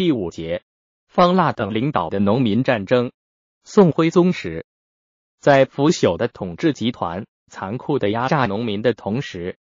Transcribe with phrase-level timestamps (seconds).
[0.00, 0.62] 第五节，
[1.08, 3.12] 方腊等领导的农民战争。
[3.64, 4.64] 宋徽宗时，
[5.40, 9.58] 在腐朽的统治集团残酷的压榨农民的同时，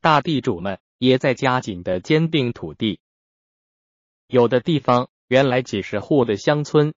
[0.00, 2.98] 大地主们也在加紧的兼并土地。
[4.26, 6.92] 有的地方原来几十户的乡村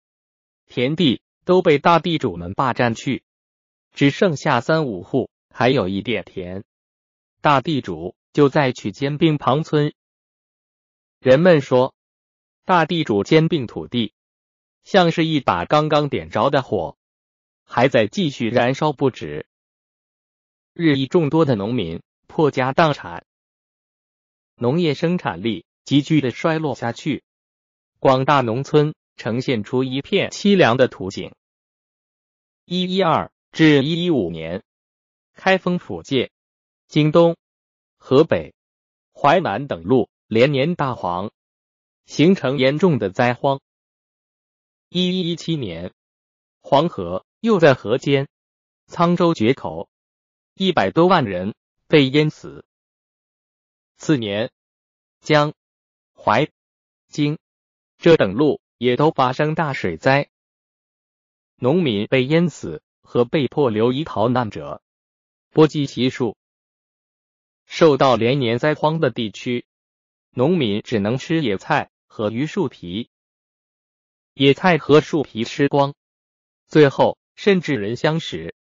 [0.65, 3.23] 田地都被大地主们霸占去，
[3.91, 6.63] 只剩下三五户还有一点田，
[7.39, 9.93] 大地主就再去兼并旁村。
[11.19, 11.93] 人们说，
[12.65, 14.13] 大地主兼并土地，
[14.83, 16.97] 像是一把刚刚点着的火，
[17.65, 19.45] 还在继续燃烧不止。
[20.73, 23.25] 日益众多的农民破家荡产，
[24.55, 27.23] 农业生产力急剧的衰落下去，
[27.99, 31.33] 广大农村呈现出一片凄凉的图景。
[32.65, 34.63] 一一二至一一五年，
[35.33, 36.31] 开封府界、
[36.87, 37.35] 京东、
[37.97, 38.53] 河北、
[39.13, 40.09] 淮南等路。
[40.27, 41.29] 连年大蝗，
[42.05, 43.61] 形成严重的灾荒。
[44.89, 45.93] 一一一七年，
[46.61, 48.27] 黄河又在河间、
[48.87, 49.89] 沧州决口，
[50.53, 51.55] 一百多万人
[51.87, 52.65] 被淹死。
[53.97, 54.51] 次年，
[55.21, 55.53] 江、
[56.13, 56.49] 淮、
[57.07, 57.39] 京
[57.97, 60.29] 这等路也都发生大水灾，
[61.55, 64.81] 农民被淹死和被迫流离逃难者
[65.49, 66.35] 不计其数。
[67.65, 69.65] 受到连年灾荒的地区。
[70.35, 73.09] 农民只能吃野菜和榆树皮，
[74.35, 75.95] 野菜和树皮吃光，
[76.67, 78.53] 最后甚至人相食。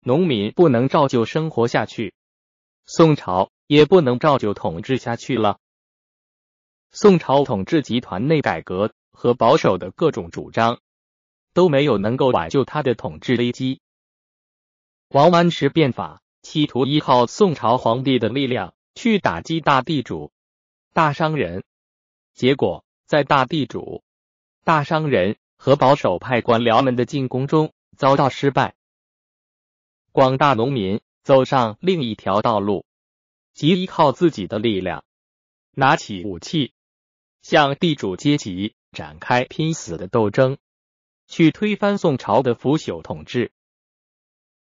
[0.00, 2.14] 农民不能照旧生活下去，
[2.86, 5.58] 宋朝也不能照旧统治下去了。
[6.90, 10.80] 宋朝统治集团内改革和保守的各种主张
[11.52, 13.82] 都没有能够挽救他的统治危机。
[15.08, 20.32] 王安石变法，企图依靠宋朝皇帝的力量去打击大地主。
[20.94, 21.62] 大商人，
[22.42, 24.02] 结果在大地主、
[24.64, 28.74] 大商人和保守派官僚们的进攻中遭到失败。
[30.10, 32.84] 广大农民走上另一条道路，
[33.54, 35.04] 即依靠自己的力量，
[35.70, 36.72] 拿起武器，
[37.42, 40.58] 向地主阶级展开拼死的斗争，
[41.28, 43.52] 去推翻宋朝的腐朽统治。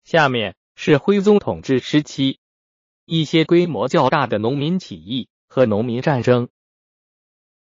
[0.04, 2.42] 下面是徽宗统治时期
[3.06, 5.30] 一些规模较大的农民起义。
[5.48, 6.50] 和农民战争。